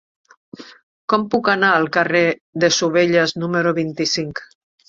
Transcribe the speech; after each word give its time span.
Com 1.13 1.25
puc 1.35 1.51
anar 1.53 1.69
al 1.81 1.85
carrer 1.97 2.23
de 2.65 2.73
Sovelles 2.81 3.37
número 3.45 3.79
vint-i-cinc? 3.81 4.47